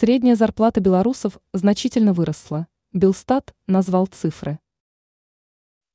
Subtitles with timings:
[0.00, 2.68] Средняя зарплата белорусов значительно выросла.
[2.92, 4.60] Белстат назвал цифры.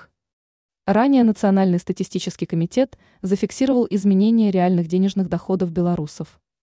[0.85, 6.41] Ранее Национальный статистический комитет зафиксировал изменение реальных денежных доходов белорусов.